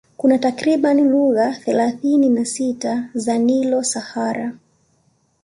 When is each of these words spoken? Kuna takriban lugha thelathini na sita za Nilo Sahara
Kuna 0.17 0.37
takriban 0.37 1.01
lugha 1.09 1.53
thelathini 1.53 2.29
na 2.29 2.45
sita 2.45 3.09
za 3.13 3.37
Nilo 3.37 3.83
Sahara 3.83 4.53